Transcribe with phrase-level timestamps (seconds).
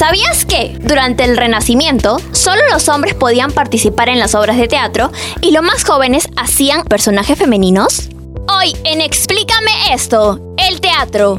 [0.00, 5.12] ¿Sabías que durante el Renacimiento solo los hombres podían participar en las obras de teatro
[5.42, 8.08] y los más jóvenes hacían personajes femeninos?
[8.48, 11.38] Hoy en Explícame esto, el teatro.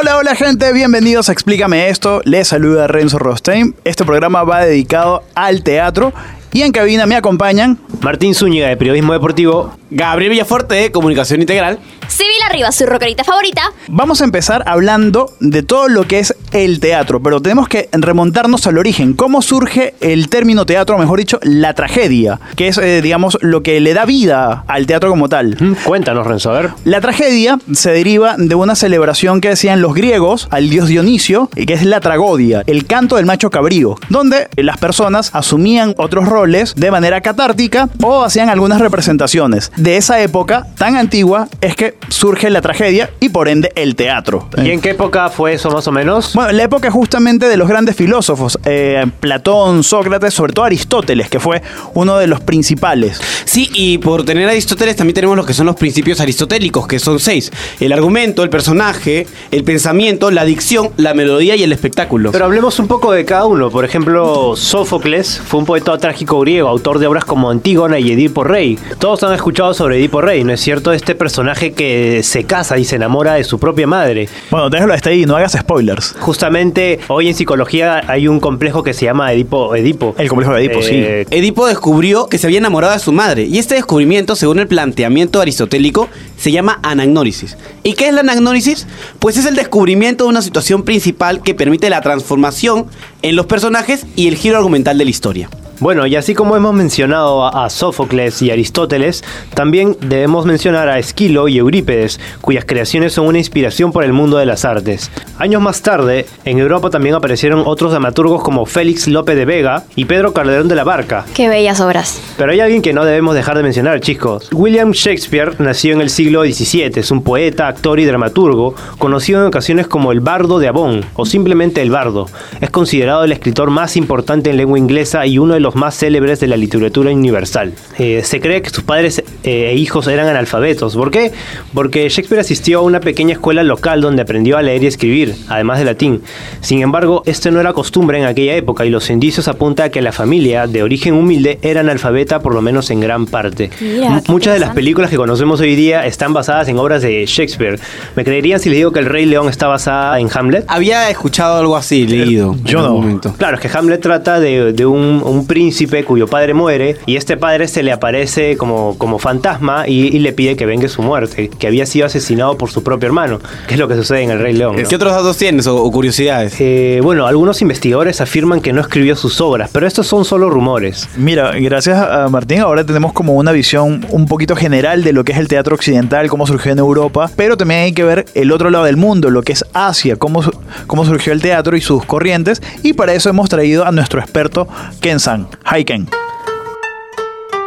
[0.00, 2.20] Hola, hola gente, bienvenidos a Explícame esto.
[2.24, 3.74] Les saluda Renzo Rostein.
[3.82, 6.12] Este programa va dedicado al teatro
[6.52, 9.74] y en cabina me acompañan Martín Zúñiga de Periodismo Deportivo.
[9.90, 11.78] Gabriel Villaforte de Comunicación Integral.
[12.08, 13.62] Civil arriba, su rockerita favorita.
[13.88, 18.66] Vamos a empezar hablando de todo lo que es el teatro, pero tenemos que remontarnos
[18.66, 19.14] al origen.
[19.14, 22.38] ¿Cómo surge el término teatro, mejor dicho, la tragedia?
[22.56, 25.56] Que es, eh, digamos, lo que le da vida al teatro como tal.
[25.58, 26.70] Mm, Cuéntanos, Renzo, a ver.
[26.84, 31.64] La tragedia se deriva de una celebración que hacían los griegos al dios Dionisio, y
[31.64, 36.37] que es la tragodia, el canto del macho cabrío, donde las personas asumían otros roles
[36.46, 39.72] de manera catártica o hacían algunas representaciones.
[39.76, 44.48] De esa época tan antigua es que surge la tragedia y por ende el teatro.
[44.56, 46.34] ¿Y en qué época fue eso más o menos?
[46.34, 51.40] Bueno, la época justamente de los grandes filósofos, eh, Platón, Sócrates, sobre todo Aristóteles, que
[51.40, 51.60] fue
[51.94, 53.20] uno de los principales.
[53.44, 57.00] Sí, y por tener a Aristóteles también tenemos lo que son los principios aristotélicos, que
[57.00, 57.50] son seis.
[57.80, 62.30] El argumento, el personaje, el pensamiento, la dicción, la melodía y el espectáculo.
[62.30, 63.70] Pero hablemos un poco de cada uno.
[63.70, 68.44] Por ejemplo, Sófocles fue un poeta trágico griego, autor de obras como Antígona y Edipo
[68.44, 68.78] Rey.
[68.98, 70.92] Todos han escuchado sobre Edipo Rey, ¿no es cierto?
[70.92, 74.28] Este personaje que se casa y se enamora de su propia madre.
[74.50, 76.14] Bueno, déjalo hasta ahí, no hagas spoilers.
[76.20, 79.74] Justamente hoy en psicología hay un complejo que se llama Edipo.
[79.74, 80.14] Edipo.
[80.18, 83.58] El complejo de Edipo, Eh, Edipo descubrió que se había enamorado de su madre y
[83.58, 87.56] este descubrimiento, según el planteamiento aristotélico, se llama anagnórisis.
[87.82, 88.86] ¿Y qué es la anagnórisis?
[89.18, 92.86] Pues es el descubrimiento de una situación principal que permite la transformación
[93.22, 95.50] en los personajes y el giro argumental de la historia.
[95.80, 99.22] Bueno, y así como hemos mencionado a, Sófocles y Aristóteles,
[99.54, 104.38] también debemos mencionar a Esquilo y Eurípedes, cuyas creaciones son una inspiración por el mundo
[104.38, 105.10] de las artes.
[105.38, 110.06] Años más tarde, en Europa también aparecieron otros dramaturgos como Félix Lope de Vega y
[110.06, 111.24] Pedro Calderón de la Barca.
[111.32, 112.20] Qué bellas obras.
[112.36, 114.48] Pero hay alguien que no debemos dejar de mencionar, chicos.
[114.52, 119.46] William Shakespeare nació en el siglo XVII, es un poeta, actor y dramaturgo, conocido en
[119.46, 122.26] ocasiones como el Bardo de Avon o simplemente el Bardo.
[122.60, 126.40] Es considerado el escritor más importante en lengua inglesa y uno de los más célebres
[126.40, 127.72] de la literatura universal.
[127.98, 130.94] Eh, se cree que sus padres eh, e hijos eran analfabetos.
[130.94, 131.32] ¿Por qué?
[131.74, 135.78] Porque Shakespeare asistió a una pequeña escuela local donde aprendió a leer y escribir, además
[135.78, 136.22] de latín.
[136.60, 140.02] Sin embargo, esto no era costumbre en aquella época y los indicios apuntan a que
[140.02, 143.70] la familia de origen humilde era analfabeta por lo menos en gran parte.
[143.80, 147.78] Mira, Muchas de las películas que conocemos hoy día están basadas en obras de Shakespeare.
[148.16, 150.64] ¿Me creerían si les digo que El Rey León está basada en Hamlet?
[150.68, 152.56] Había escuchado algo así, leído.
[152.64, 152.92] yo en no.
[152.94, 153.34] momento.
[153.38, 155.57] Claro, es que Hamlet trata de, de un, un príncipe
[156.04, 160.32] cuyo padre muere y este padre se le aparece como, como fantasma y, y le
[160.32, 163.80] pide que vengue su muerte, que había sido asesinado por su propio hermano, que es
[163.80, 164.76] lo que sucede en El Rey León.
[164.76, 164.88] ¿no?
[164.88, 166.54] ¿Qué otros datos tienes o, o curiosidades?
[166.60, 171.08] Eh, bueno, algunos investigadores afirman que no escribió sus obras, pero estos son solo rumores.
[171.16, 175.32] Mira, gracias a Martín, ahora tenemos como una visión un poquito general de lo que
[175.32, 178.70] es el teatro occidental, cómo surgió en Europa, pero también hay que ver el otro
[178.70, 180.42] lado del mundo, lo que es Asia, cómo,
[180.86, 184.68] cómo surgió el teatro y sus corrientes, y para eso hemos traído a nuestro experto
[185.00, 185.47] Ken San.
[185.72, 186.08] Hi Ken.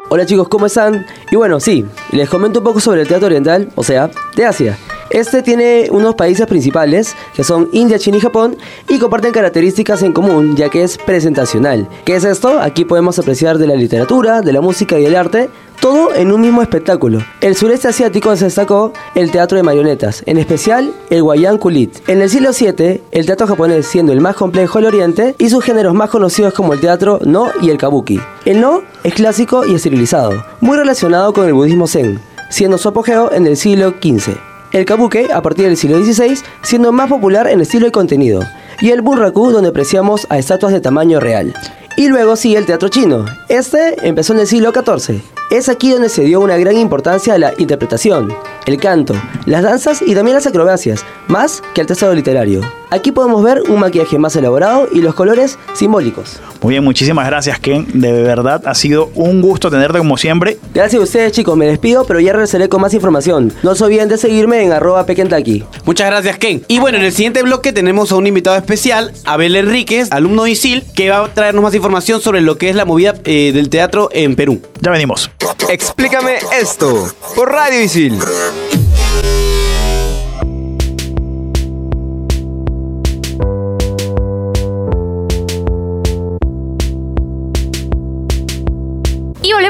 [0.09, 1.06] Hola chicos, ¿cómo están?
[1.31, 4.78] Y bueno, sí, les comento un poco sobre el teatro oriental, o sea, de Asia.
[5.11, 8.55] Este tiene unos países principales, que son India, China y Japón,
[8.88, 11.89] y comparten características en común, ya que es presentacional.
[12.05, 12.61] ¿Qué es esto?
[12.61, 15.49] Aquí podemos apreciar de la literatura, de la música y del arte,
[15.81, 17.19] todo en un mismo espectáculo.
[17.41, 22.07] El sureste asiático se destacó el teatro de marionetas, en especial el Wayang Kulit.
[22.07, 25.61] En el siglo VII, el teatro japonés siendo el más complejo del oriente y sus
[25.61, 28.22] géneros más conocidos como el teatro no y el kabuki.
[28.46, 33.34] El no es clásico y esterilizado, muy relacionado con el budismo zen, siendo su apogeo
[33.34, 34.51] en el siglo XV.
[34.72, 38.41] El kabuki a partir del siglo XVI, siendo más popular en estilo y contenido,
[38.79, 41.53] y el bunraku donde apreciamos a estatuas de tamaño real.
[41.97, 43.26] Y luego sigue el teatro chino.
[43.50, 45.22] Este empezó en el siglo XIV.
[45.50, 48.34] Es aquí donde se dio una gran importancia a la interpretación,
[48.66, 49.16] el canto,
[49.46, 52.61] las danzas y también las acrobacias, más que al texto literario.
[52.93, 56.41] Aquí podemos ver un maquillaje más elaborado y los colores simbólicos.
[56.61, 57.87] Muy bien, muchísimas gracias, Ken.
[57.93, 60.58] De verdad ha sido un gusto tenerte como siempre.
[60.73, 63.53] Gracias a ustedes chicos, me despido, pero ya regresaré con más información.
[63.63, 65.64] No se olviden de seguirme en arroba pequentaki.
[65.85, 66.64] Muchas gracias, Ken.
[66.67, 70.52] Y bueno, en el siguiente bloque tenemos a un invitado especial, Abel Enríquez, alumno de
[70.52, 73.69] ISIL, que va a traernos más información sobre lo que es la movida eh, del
[73.69, 74.61] teatro en Perú.
[74.81, 75.31] Ya venimos.
[75.69, 78.19] Explícame esto por Radio Isil.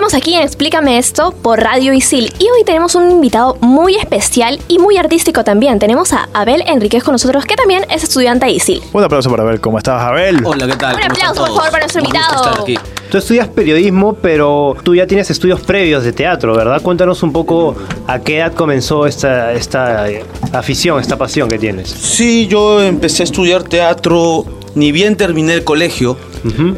[0.01, 2.33] Volvemos aquí en Explícame esto por Radio Isil.
[2.39, 5.77] Y hoy tenemos un invitado muy especial y muy artístico también.
[5.77, 8.81] Tenemos a Abel Enríquez con nosotros, que también es estudiante de Isil.
[8.93, 10.41] Un aplauso para ver cómo estás, Abel.
[10.43, 10.95] Hola, ¿qué tal?
[10.95, 12.65] Un ¿Cómo aplauso, por favor, para nuestro invitado.
[13.11, 16.81] Tú estudias periodismo, pero tú ya tienes estudios previos de teatro, ¿verdad?
[16.81, 17.75] Cuéntanos un poco
[18.07, 21.87] a qué edad comenzó esta, esta eh, afición, esta pasión que tienes.
[21.89, 26.17] Sí, yo empecé a estudiar teatro, ni bien terminé el colegio,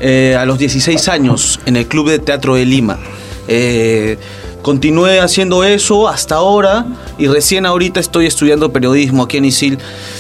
[0.01, 2.99] eh, a los 16 años, en el Club de Teatro de Lima.
[3.47, 4.17] Eh,
[4.61, 6.85] continué haciendo eso hasta ahora
[7.17, 9.77] y recién ahorita estoy estudiando periodismo aquí en Isil.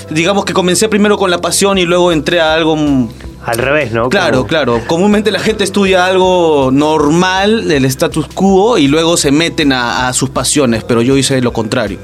[0.09, 2.75] Digamos que comencé primero con la pasión y luego entré a algo...
[3.45, 4.07] Al revés, ¿no?
[4.07, 4.81] Claro, Como- claro.
[4.87, 10.13] Comúnmente la gente estudia algo normal, el status quo, y luego se meten a, a
[10.13, 11.99] sus pasiones, pero yo hice lo contrario.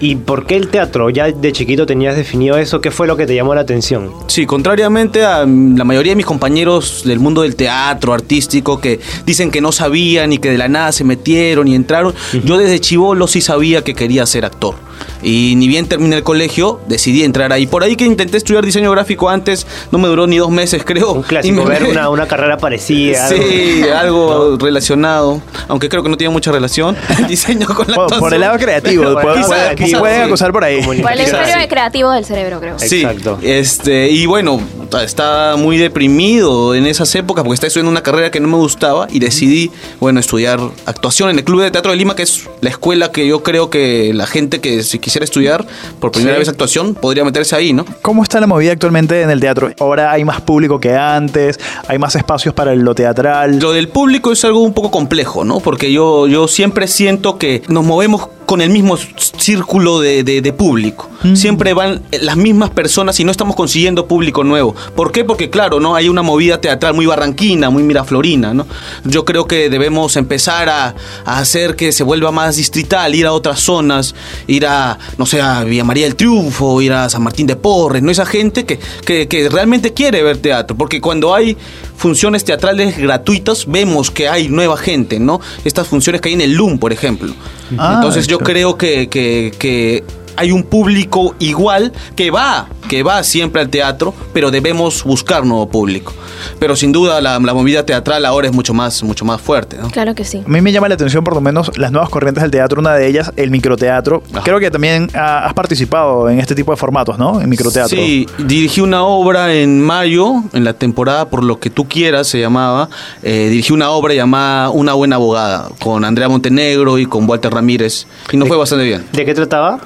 [0.00, 1.10] ¿Y por qué el teatro?
[1.10, 2.80] ¿Ya de chiquito tenías definido eso?
[2.80, 4.10] ¿Qué fue lo que te llamó la atención?
[4.28, 8.98] Sí, contrariamente a mm, la mayoría de mis compañeros del mundo del teatro artístico que
[9.26, 12.14] dicen que no sabían y que de la nada se metieron y entraron,
[12.44, 14.74] yo desde chivolo sí sabía que quería ser actor.
[15.22, 17.66] Y ni bien terminé el colegio, decidí entrar ahí.
[17.66, 21.12] Por ahí que intenté estudiar diseño gráfico antes, no me duró ni dos meses, creo.
[21.12, 23.26] Un Y clásico, me- ver una, una carrera parecida.
[23.28, 26.96] algo- Sí, algo relacionado, aunque creo que no tiene mucha relación.
[27.28, 30.26] diseño con la Por, por el lado creativo, el creativo, pueden sí.
[30.26, 30.82] acusar por ahí.
[30.82, 32.78] Por el hemisferio creativo del cerebro, creo.
[32.78, 33.38] Sí, Exacto.
[33.42, 34.60] este, y bueno,
[34.98, 39.06] estaba muy deprimido en esas épocas porque estaba estudiando una carrera que no me gustaba
[39.10, 39.70] y decidí,
[40.00, 43.26] bueno, estudiar actuación en el Club de Teatro de Lima, que es la escuela que
[43.26, 45.66] yo creo que la gente que si quisiera estudiar
[46.00, 46.40] por primera Sí.
[46.40, 47.84] vez actuación podría meterse ahí, ¿no?
[48.02, 49.70] ¿Cómo está la movida actualmente en el teatro?
[49.78, 51.58] Ahora hay más público que antes,
[51.88, 53.58] hay más espacios para lo teatral.
[53.58, 55.60] Lo del público es algo un poco complejo, ¿no?
[55.60, 58.98] Porque yo, yo siempre siento que nos movemos con el mismo
[59.36, 61.08] círculo de, de- de público.
[61.34, 64.74] Siempre van las mismas personas y no estamos consiguiendo público nuevo.
[64.94, 65.24] ¿Por qué?
[65.24, 65.94] Porque claro, ¿no?
[65.94, 68.66] Hay una movida teatral muy barranquina, muy miraflorina, ¿no?
[69.04, 70.94] Yo creo que debemos empezar a,
[71.24, 74.14] a hacer que se vuelva más distrital, ir a otras zonas,
[74.46, 78.02] ir a, no sé, a Villa María del Triunfo, ir a San Martín de Porres,
[78.02, 78.10] ¿no?
[78.10, 80.76] Esa gente que, que, que realmente quiere ver teatro.
[80.76, 81.56] Porque cuando hay
[81.96, 85.40] funciones teatrales gratuitas, vemos que hay nueva gente, ¿no?
[85.64, 87.32] Estas funciones que hay en el LUM, por ejemplo.
[87.78, 90.02] Ah, Entonces yo creo que, que- que
[90.36, 95.68] hay un público igual que va, que va siempre al teatro, pero debemos buscar nuevo
[95.68, 96.12] público.
[96.58, 99.90] Pero sin duda la, la movida teatral ahora es mucho más, mucho más fuerte, ¿no?
[99.90, 100.42] Claro que sí.
[100.44, 102.94] A mí me llama la atención por lo menos las nuevas corrientes del teatro, una
[102.94, 104.22] de ellas el microteatro.
[104.32, 104.42] Ajá.
[104.42, 107.40] Creo que también ah, has participado en este tipo de formatos, ¿no?
[107.40, 107.96] En microteatro.
[107.96, 112.40] Sí, dirigí una obra en mayo, en la temporada Por lo que tú quieras se
[112.40, 112.88] llamaba.
[113.22, 118.06] Eh, dirigí una obra llamada Una buena abogada, con Andrea Montenegro y con Walter Ramírez.
[118.32, 119.06] Y nos fue bastante bien.
[119.12, 119.80] ¿De qué trataba?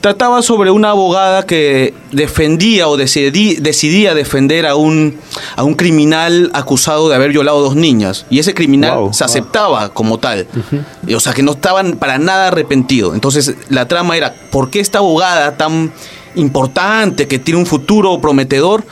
[0.00, 5.18] Trataba sobre una abogada que defendía o decidí- decidía defender a un,
[5.56, 8.24] a un criminal acusado de haber violado dos niñas.
[8.30, 9.12] Y ese criminal Wow.
[9.14, 10.46] se aceptaba como tal.
[11.06, 13.12] Y, O sea, que no estaban para nada arrepentido.
[13.14, 15.92] Entonces, la trama era, ¿por qué esta abogada tan
[16.36, 18.84] importante, que tiene un futuro prometedor,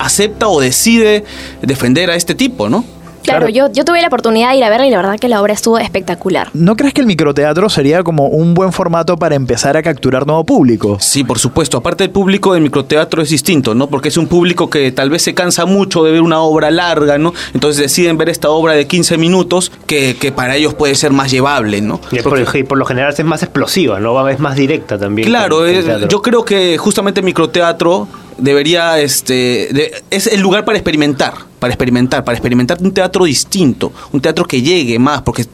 [0.00, 1.24] acepta o decide
[1.62, 2.84] defender a este tipo, no?
[3.24, 3.48] Claro, Claro.
[3.48, 5.52] Yo, yo tuve la oportunidad de ir a verla y la verdad que la obra
[5.54, 6.50] estuvo espectacular.
[6.54, 10.44] ¿No crees que el microteatro sería como un buen formato para empezar a capturar nuevo
[10.44, 10.98] público?
[11.00, 11.76] Sí, por supuesto.
[11.78, 13.88] Aparte el público del microteatro es distinto, ¿no?
[13.88, 17.18] Porque es un público que tal vez se cansa mucho de ver una obra larga,
[17.18, 17.32] ¿no?
[17.54, 21.30] Entonces deciden ver esta obra de 15 minutos que, que para ellos puede ser más
[21.30, 22.00] llevable, ¿no?
[22.12, 24.28] Y por, y por lo general es más explosiva, ¿no?
[24.28, 25.26] Es más directa también.
[25.28, 28.06] Claro, es- yo creo que justamente el microteatro
[28.38, 33.92] debería, este, de- es el lugar para experimentar, para experimentar, para experimentar un teatro distinto,
[34.12, 35.46] un teatro que llegue más, porque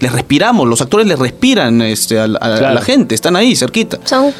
[0.00, 2.80] les respiramos, los actores les respiran este, a, la- a la Claro.
[2.82, 3.98] gente, están ahí cerquita.
[4.04, 4.32] Son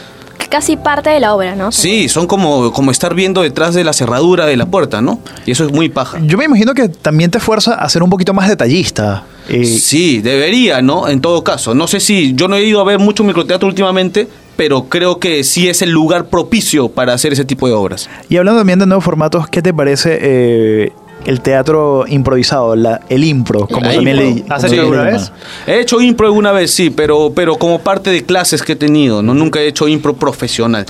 [0.48, 1.70] casi parte de la obra, ¿no?
[1.72, 5.20] Sí, son como, como estar viendo detrás de la cerradura de la puerta, ¿no?
[5.44, 6.18] Y eso es muy paja.
[6.22, 9.24] Yo me imagino que también te fuerza a ser un poquito más detallista.
[9.48, 11.08] Eh, Sí, debería, ¿no?
[11.08, 11.74] En todo caso.
[11.74, 12.34] No sé si.
[12.34, 15.90] Yo no he ido a ver mucho microteatro últimamente, pero creo que sí es el
[15.90, 18.10] lugar propicio para hacer ese tipo de obras.
[18.28, 20.92] Y hablando también de nuevos formatos, ¿qué te parece eh,
[21.26, 24.44] el teatro improvisado, la- el impro, como La también impro.
[24.48, 25.32] le ¿Has como hecho alguna vez?
[25.66, 29.22] He hecho impro alguna vez, sí, pero, pero como parte de clases que he tenido,
[29.22, 29.32] ¿no?
[29.32, 30.86] Nunca he hecho impro profesional.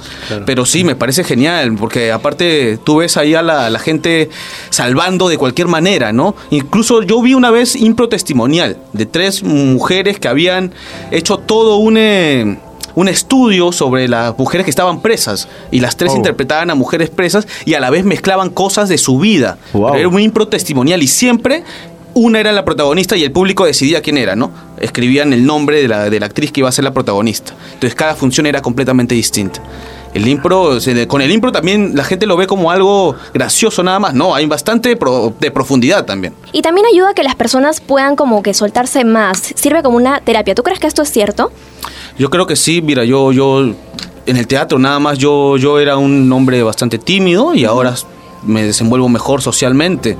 [0.46, 4.30] Pero sí, me parece genial, porque aparte tú ves ahí a la, a la gente
[4.70, 6.34] salvando de cualquier manera, ¿no?
[6.50, 10.72] Incluso yo vi una vez impro testimonial de tres mujeres que habían
[11.10, 11.96] hecho todo un...
[11.98, 12.58] eh,
[12.98, 16.16] un estudio sobre las mujeres que estaban presas y las tres Oh.
[16.16, 19.56] interpretaban a mujeres presas y a la vez mezclaban cosas de su vida.
[19.72, 19.86] Wow.
[19.92, 21.62] Pero era un impro testimonial y siempre
[22.14, 24.50] una era la protagonista y el público decidía quién era, ¿no?
[24.80, 27.52] Escribían el nombre de la, de la actriz que iba a ser la protagonista.
[27.74, 29.60] Entonces cada función era completamente distinta.
[30.14, 34.14] El impro, con el impro también la gente lo ve como algo gracioso nada más,
[34.14, 36.32] no, hay bastante pro- de profundidad también.
[36.50, 39.52] Y también ayuda a que las personas puedan como que soltarse más.
[39.54, 40.54] Sirve como una terapia.
[40.56, 41.52] ¿Tú crees que esto es cierto?
[42.18, 43.62] Yo creo que sí, mira, yo, yo
[44.26, 47.94] en el teatro nada más yo, yo era un hombre bastante tímido y ahora
[48.44, 50.16] me desenvuelvo mejor socialmente.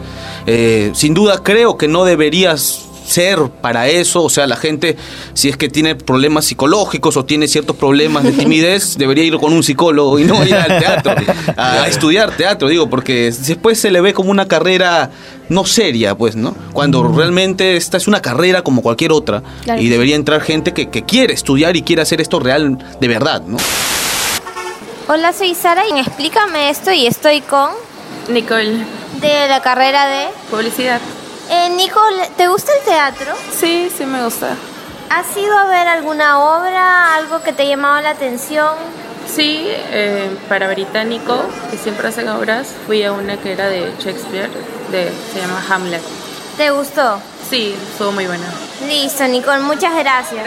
[0.46, 4.96] Eh, sin duda creo que no deberías ser para eso, o sea, la gente
[5.34, 9.52] si es que tiene problemas psicológicos o tiene ciertos problemas de timidez, debería ir con
[9.52, 11.14] un psicólogo y no ir al teatro,
[11.56, 15.10] a, a estudiar teatro, digo, porque después se le ve como una carrera
[15.48, 16.54] no seria, pues, ¿no?
[16.72, 19.80] Cuando realmente esta es una carrera como cualquier otra Claro.
[19.80, 23.42] y debería entrar gente que, que quiere estudiar y quiere hacer esto real de verdad,
[23.46, 23.56] ¿no?
[25.08, 27.70] Hola, soy Sara y explícame esto y estoy con
[28.28, 28.84] Nicole,
[29.22, 30.26] de la carrera de...
[30.50, 31.00] publicidad.
[31.50, 33.34] Eh, Nicole, ¿te gusta el teatro?
[33.58, 34.54] Sí, sí me gusta.
[35.10, 38.74] ¿Has ido a ver alguna obra, algo que te ha llamado la atención?
[39.26, 44.50] Sí, eh, para Británico, que siempre hacen obras, fui a una que era de Shakespeare,
[44.90, 46.02] de, se llama Hamlet.
[46.58, 47.20] ¿Te gustó?
[47.48, 48.46] Sí, estuvo muy buena.
[48.86, 50.44] Listo, Nicole, muchas gracias.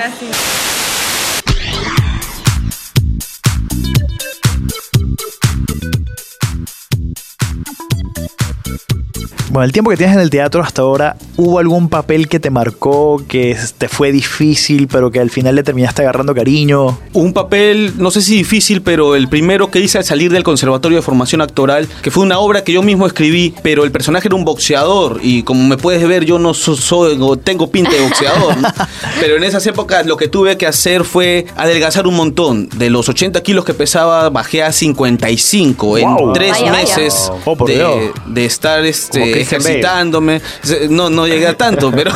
[9.52, 12.50] Bueno, el tiempo que tienes en el teatro hasta ahora, ¿hubo algún papel que te
[12.50, 16.98] marcó, que te fue difícil, pero que al final le terminaste agarrando cariño?
[17.12, 21.00] Un papel, no sé si difícil, pero el primero que hice al salir del Conservatorio
[21.00, 24.38] de Formación Actoral, que fue una obra que yo mismo escribí, pero el personaje era
[24.38, 28.56] un boxeador y como me puedes ver yo no so- soy, tengo pinta de boxeador,
[28.58, 28.70] ¿no?
[29.20, 32.70] pero en esas épocas lo que tuve que hacer fue adelgazar un montón.
[32.78, 35.98] De los 80 kilos que pesaba bajé a 55 Wow.
[36.28, 36.82] en tres Vaya, vaya.
[36.98, 39.41] meses Oh, de, estar este.
[39.42, 40.42] Ejercitándome.
[40.90, 42.12] No, no llegué a tanto, pero,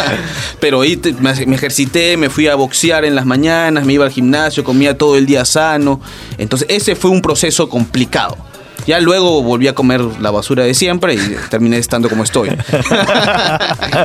[0.60, 0.80] pero
[1.20, 5.16] me ejercité, me fui a boxear en las mañanas, me iba al gimnasio, comía todo
[5.16, 6.00] el día sano.
[6.38, 8.36] Entonces ese fue un proceso complicado.
[8.88, 12.48] Ya luego volví a comer la basura de siempre y terminé estando como estoy.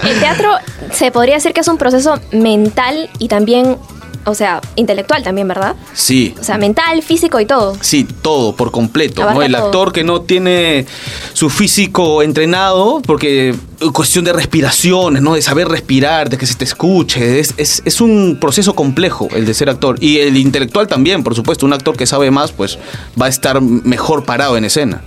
[0.03, 0.51] El teatro
[0.91, 3.77] se podría decir que es un proceso mental y también,
[4.25, 5.75] o sea, intelectual también, ¿verdad?
[5.93, 7.75] Sí, O sea, mental, físico y todo.
[7.81, 9.23] Sí, todo, por completo.
[9.31, 9.41] ¿no?
[9.41, 9.65] El todo.
[9.65, 10.85] actor que no tiene
[11.33, 13.55] su físico entrenado, porque eh,
[13.93, 15.33] cuestión de respiraciones, ¿no?
[15.35, 17.39] De saber respirar, de que se te escuche.
[17.39, 19.97] Es, es- es un proceso complejo el de ser actor.
[20.01, 21.65] Y el intelectual también, por supuesto.
[21.65, 22.77] Un actor que sabe más, pues
[23.21, 25.01] va a estar mejor parado en escena.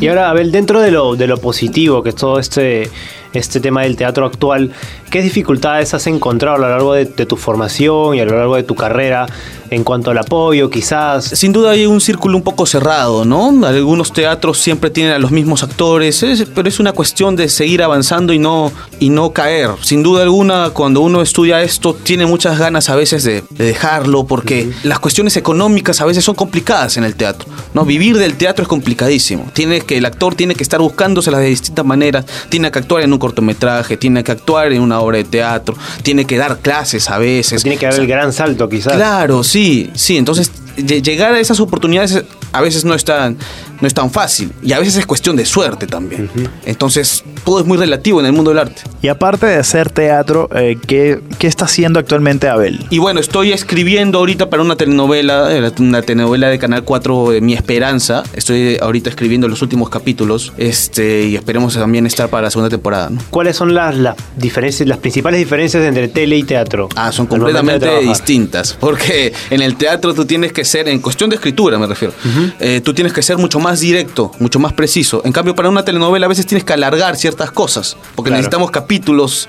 [0.00, 2.90] Y ahora, Abel, dentro de lo, de lo positivo que es todo este,
[3.32, 4.72] este tema del teatro actual,
[5.10, 8.56] ¿qué dificultades has encontrado a lo largo de, de tu formación y a lo largo
[8.56, 9.26] de tu carrera
[9.70, 11.24] en cuanto al apoyo, quizás?
[11.24, 13.66] Sin duda hay un círculo un poco cerrado, ¿no?
[13.66, 17.82] Algunos teatros siempre tienen a los mismos actores, es- pero es una cuestión de seguir
[17.82, 19.70] avanzando y no, y no caer.
[19.82, 24.24] Sin duda alguna, cuando uno estudia esto, tiene muchas ganas a veces de, de dejarlo,
[24.24, 27.84] porque las cuestiones económicas a veces son complicadas en el teatro, ¿no?
[27.84, 29.50] Vivir del teatro es complicadísimo.
[29.52, 33.12] Tiene que, el actor tiene que estar buscándoselas de distintas maneras, tiene que actuar en
[33.12, 37.18] un cortometraje, tiene que actuar en una obra de teatro, tiene que dar clases a
[37.18, 37.62] veces.
[37.62, 38.94] Tiene que dar O sea, el gran salto, quizás.
[38.94, 40.16] Claro, sí, sí.
[40.16, 43.36] Entonces, lle- llegar a esas oportunidades a veces no es tan,
[43.80, 44.52] no es tan fácil.
[44.62, 46.30] Y a veces es cuestión de suerte también.
[46.64, 48.82] Entonces, todo es muy relativo en el mundo del arte.
[49.02, 52.86] Y aparte de hacer teatro, eh, ¿qué, qué está haciendo actualmente Abel?
[52.90, 57.40] Y bueno, estoy escribiendo ahorita para una telenovela, eh, una telenovela de Canal 4, de
[57.40, 58.22] Mi Esperanza.
[58.34, 60.52] Estoy ahorita escribiendo los últimos capítulos.
[60.56, 63.20] Este, y esperemos también estar para la segunda temporada, ¿no?
[63.30, 66.88] ¿Cuáles son las, las diferencias, las principales diferencias entre tele y teatro?
[66.96, 68.76] Ah, son completamente distintas.
[68.78, 72.12] Porque en el teatro tú tienes que ser, en cuestión de escritura me refiero,
[72.58, 75.22] eh, tú tienes que ser mucho más directo, mucho más preciso.
[75.24, 77.96] En cambio, para una telenovela a veces tienes que alargar ciertas cosas.
[78.16, 78.38] Porque Claro.
[78.38, 79.48] necesitamos capítulos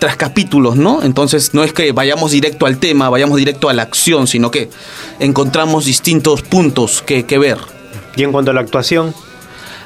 [0.00, 1.04] tras capítulos, ¿no?
[1.04, 4.68] Entonces no es que vayamos directo al tema, vayamos directo a la acción, sino que
[5.20, 7.58] encontramos distintos puntos que, que ver.
[8.16, 9.14] Y en cuanto a la actuación,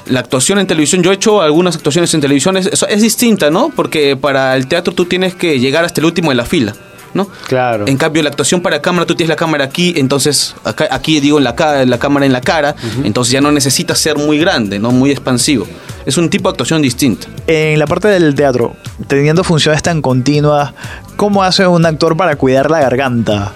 [0.07, 3.69] La actuación en televisión, yo he hecho algunas actuaciones en televisión, es, es distinta, ¿no?
[3.75, 6.75] Porque para el teatro tú tienes que llegar hasta el último de la fila,
[7.15, 7.27] ¿no?
[7.47, 7.85] claro.
[7.87, 11.39] En cambio, la actuación para cámara, tú tienes la cámara aquí, entonces acá, aquí digo
[11.39, 11.55] en la,
[11.85, 15.65] la cámara en la cara, entonces ya no necesitas ser muy grande, no muy expansivo.
[16.05, 17.27] Es un tipo de actuación distinta.
[17.47, 18.75] En la parte del teatro,
[19.07, 20.73] teniendo funciones tan continuas,
[21.15, 23.53] ¿cómo hace un actor para cuidar la garganta?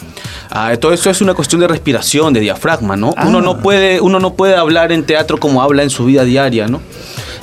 [0.50, 3.14] Ah, todo eso es una cuestión de respiración, de diafragma, ¿no?
[3.16, 3.26] Ah.
[3.28, 6.68] Uno no puede, uno no puede hablar en teatro como habla en su vida diaria,
[6.68, 6.82] ¿no?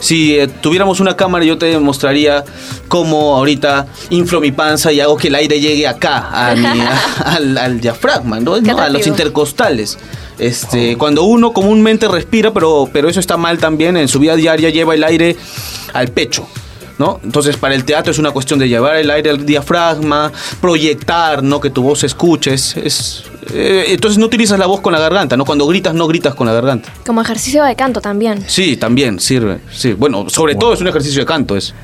[0.06, 2.44] Si eh, tuviéramos una cámara, yo te mostraría
[2.86, 7.34] cómo ahorita inflo mi panza y hago que el aire llegue acá, a mi- a-
[7.34, 8.54] al, al diafragma, ¿no?
[8.54, 9.98] A los intercostales.
[10.38, 14.70] Este, Cuando uno comúnmente respira, pero, pero eso está mal también, en su vida diaria
[14.70, 15.36] lleva el aire
[15.92, 16.46] al pecho.
[16.98, 17.20] ¿No?
[17.22, 21.60] Entonces, para el teatro es una cuestión de llevar el aire al diafragma, proyectar, ¿no?
[21.60, 22.54] Que tu voz se escuche.
[22.54, 22.74] Es,
[23.52, 25.44] eh, entonces no utilizas la voz con la garganta, ¿no?
[25.44, 26.90] Cuando gritas, no gritas con la garganta.
[27.04, 28.42] Como ejercicio de canto también.
[28.46, 29.60] Sí, también sirve.
[29.70, 31.54] Sí, bueno, sobre todo es un ejercicio de canto.
[31.56, 31.74] Es.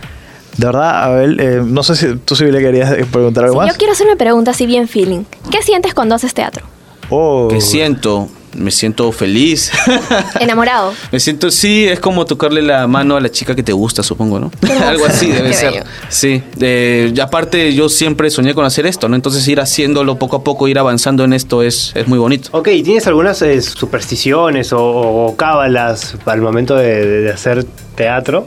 [0.56, 3.66] De verdad, Abel, eh, no sé si tú sí le querías eh, preguntar algo Sí,
[3.66, 3.72] más.
[3.74, 5.24] yo quiero hacer una pregunta así bien feeling.
[5.50, 6.64] ¿Qué sientes cuando haces teatro?
[7.10, 7.48] Oh.
[7.50, 8.28] ¿Qué siento?
[8.56, 9.70] Me siento feliz.
[10.40, 10.92] Enamorado.
[11.10, 14.38] Me siento, sí, es como tocarle la mano a la chica que te gusta, supongo,
[14.38, 14.50] ¿no?
[14.86, 15.70] Algo así debe Qué ser.
[15.72, 15.84] bello.
[16.08, 16.42] Sí.
[16.60, 19.16] Eh, y aparte, yo siempre soñé con hacer esto, ¿no?
[19.16, 22.48] Entonces, ir haciéndolo poco a poco, ir avanzando en esto es, es muy bonito.
[22.52, 28.46] Ok, ¿tienes algunas eh, supersticiones o, o cábalas al momento de, de hacer teatro?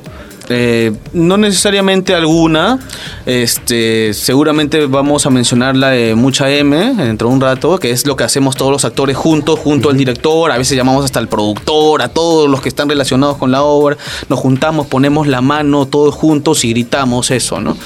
[0.50, 2.80] Eh, no necesariamente alguna.
[3.26, 8.06] Este, seguramente vamos a mencionar la de mucha M dentro de un rato, que es
[8.06, 10.52] lo que hacemos todos los actores juntos, junto al director.
[10.52, 13.98] A veces llamamos hasta al productor, a todos los que están relacionados con la obra.
[14.30, 17.78] Nos juntamos, ponemos la mano todos juntos y gritamos eso, ¿no?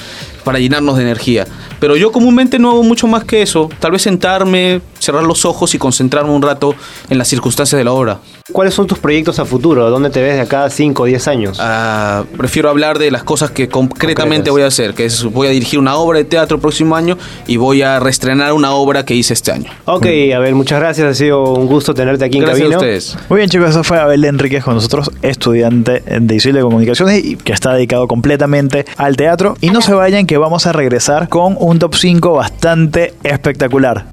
[0.44, 1.46] Para llenarnos de energía.
[1.78, 3.68] Pero yo comúnmente no hago mucho más que eso.
[3.80, 6.74] Tal vez sentarme, cerrar los ojos y concentrarme un rato
[7.08, 8.20] en las circunstancias de la obra.
[8.52, 9.88] ¿Cuáles son tus proyectos a futuro?
[9.90, 11.58] ¿Dónde te ves de acá 5 o 10 años?
[11.60, 14.52] Ah, prefiero hablar de las cosas que concretamente Concretas.
[14.52, 17.16] voy a hacer, que es voy a dirigir una obra de teatro el próximo año
[17.46, 19.70] y voy a reestrenar una obra que hice este año.
[19.84, 21.06] Ok, a ver, muchas gracias.
[21.06, 23.16] Ha sido un gusto tenerte aquí en Gracias a ustedes.
[23.28, 27.36] Muy bien, chicos, eso fue Abel Enríquez con nosotros, estudiante de Isil de Comunicaciones y
[27.36, 29.56] que está dedicado completamente al teatro.
[29.60, 34.06] Y no se vayan, que vamos a regresar con un top 5 bastante espectacular.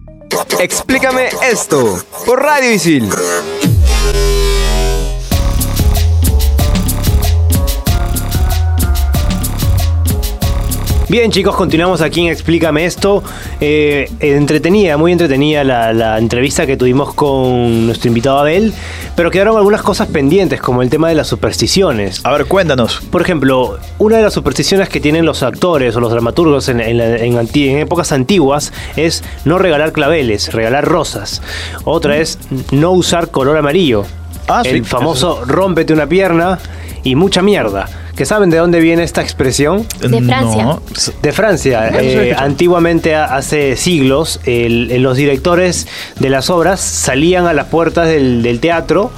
[0.60, 3.10] Explícame esto por Radio Isil.
[11.10, 13.24] Bien, chicos, continuamos aquí en Explícame esto.
[13.62, 18.74] Eh, entretenida, muy entretenida la, la entrevista que tuvimos con nuestro invitado Abel,
[19.16, 22.20] pero quedaron algunas cosas pendientes, como el tema de las supersticiones.
[22.26, 23.00] A ver, cuéntanos.
[23.10, 26.98] Por ejemplo, una de las supersticiones que tienen los actores o los dramaturgos en, en
[26.98, 31.42] la- en anti- en épocas antiguas es no regalar claveles, regalar rosas.
[31.86, 32.38] Otra es
[32.72, 34.04] no usar color amarillo.
[34.48, 36.60] Ah, sí, el famoso rómpete una pierna
[37.04, 37.88] y mucha mierda.
[38.16, 39.86] ¿Que saben de dónde viene esta expresión?
[40.02, 40.64] De Francia.
[40.64, 40.82] No.
[41.22, 41.90] De Francia.
[42.02, 45.88] Eh, antiguamente, hace siglos, el- los directores
[46.20, 49.12] de las obras salían a las puertas del, del teatro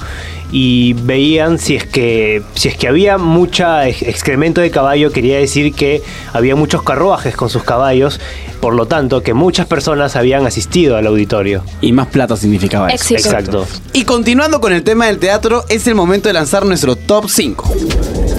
[0.52, 5.38] y veían si es que si es que había mucha ex- excremento de caballo quería
[5.38, 6.02] decir que
[6.34, 8.20] había muchos carruajes con sus caballos
[8.60, 13.14] por lo tanto que muchas personas habían asistido al auditorio Y más plata significaba eso.
[13.14, 13.20] Éxito.
[13.20, 17.30] exacto Y continuando con el tema del teatro, es el momento de lanzar nuestro top
[17.30, 17.74] 5.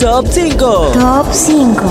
[0.01, 0.93] Top 5.
[0.93, 1.83] Top 5.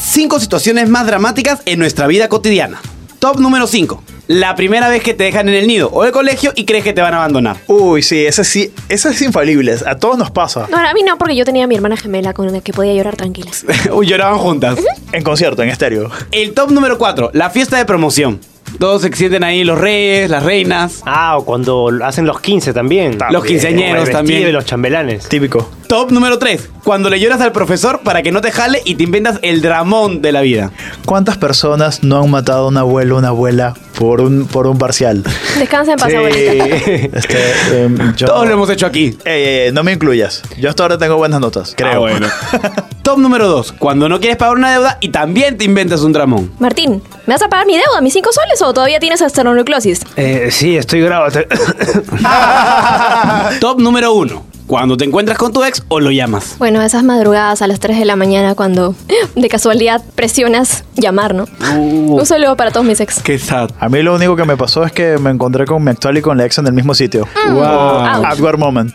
[0.00, 2.80] Cinco situaciones más dramáticas en nuestra vida cotidiana.
[3.18, 4.02] Top número 5.
[4.28, 6.92] La primera vez que te dejan en el nido o el colegio y crees que
[6.92, 7.56] te van a abandonar.
[7.66, 9.74] Uy, sí, ese sí, ese es infalible.
[9.86, 10.66] A todos nos pasa.
[10.70, 12.92] No, a mí no, porque yo tenía a mi hermana gemela con la que podía
[12.92, 13.50] llorar tranquila.
[13.92, 14.78] Uy, lloraban juntas.
[15.12, 16.10] En concierto, en estéreo.
[16.30, 17.30] El top número 4.
[17.32, 18.38] La fiesta de promoción.
[18.78, 21.00] Todos se sienten ahí los reyes, las reinas.
[21.06, 24.44] ah o cuando hacen los 15 también Los quinceañeros también.
[24.44, 25.70] de los chambelanes Típico.
[25.88, 26.68] Top número 3.
[26.84, 30.20] Cuando le lloras al profesor para que no te jale y te inventas el dramón
[30.20, 30.70] de la vida.
[31.06, 34.76] ¿Cuántas personas no han matado a un abuelo o una abuela por un, por un
[34.76, 35.24] parcial?
[35.58, 36.66] Descansa en paz, abuelita.
[37.18, 39.16] Este, em, yo- Todos lo hemos hecho aquí.
[39.24, 40.42] Ey, ey, ey, no me incluyas.
[40.58, 41.92] Yo hasta ahora tengo buenas notas, creo.
[41.92, 42.26] Ah, bueno.
[43.02, 43.72] Top número 2.
[43.72, 46.52] Cuando no quieres pagar una deuda y también te inventas un dramón.
[46.58, 50.02] Martín, ¿me vas a pagar mi deuda, mis 5 soles o todavía tienes esteronucleosis?
[50.16, 51.40] Eh, sí estoy grabado
[53.60, 54.47] Top número 1.
[54.68, 56.56] Cuando te encuentras con tu ex o lo llamas.
[56.58, 58.94] Bueno, esas madrugadas a las 3 de la mañana cuando
[59.34, 61.46] de casualidad presionas llamar, ¿no?
[61.74, 63.22] Un saludo para todos mis ex.
[63.22, 63.70] Qué sad.
[63.80, 66.20] A mí lo único que me pasó es que me encontré con mi actual y
[66.20, 67.26] con la ex en el mismo sitio.
[67.50, 67.62] Wow.
[67.62, 68.26] Ouch.
[68.26, 68.94] Awkward moment.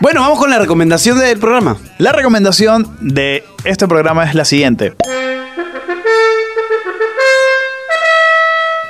[0.00, 1.78] Bueno, vamos con la recomendación del programa.
[1.98, 4.94] La recomendación de este programa es la siguiente.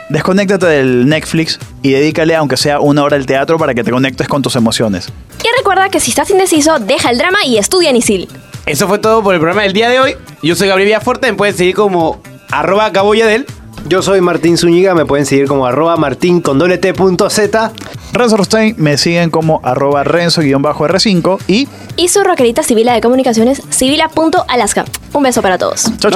[0.08, 4.26] Desconéctate del Netflix y dedícale aunque sea una hora al teatro para que te conectes
[4.28, 5.08] con tus emociones.
[5.42, 8.28] Y recuerda que si estás indeciso, deja el drama y estudia en ISIL.
[8.66, 10.16] Eso fue todo por el programa del día de hoy.
[10.42, 11.30] Yo soy Gabriel Villaforte.
[11.30, 13.46] Me pueden seguir como arroba Cabo Yadel.
[13.88, 17.72] Yo soy Martín Zúñiga, me pueden seguir como arroba martín con doble T punto Z.
[18.12, 24.84] Renzo Rostein me siguen como arroba renzo-r5 y Y su rockerita civila de comunicaciones, civila.alaska.
[25.12, 25.90] Un beso para todos.
[25.98, 26.10] Chao,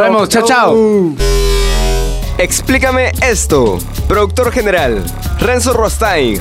[0.44, 0.74] chao.
[2.42, 3.78] Explícame esto.
[4.08, 5.04] Productor general,
[5.38, 6.40] Renzo Rostain.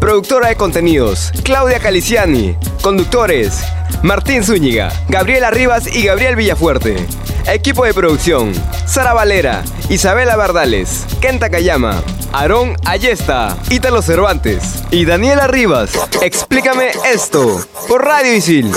[0.00, 2.56] Productora de contenidos, Claudia Caliciani.
[2.80, 3.62] Conductores,
[4.02, 7.06] Martín Zúñiga, Gabriela Rivas y Gabriel Villafuerte.
[7.46, 8.50] Equipo de producción,
[8.86, 15.90] Sara Valera, Isabela Bardales, Kenta Kayama, Aarón Ayesta, Ítalo Cervantes y Daniela Rivas.
[16.22, 18.72] Explícame esto por Radio Isil.